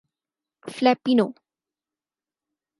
[0.75, 1.27] Filipino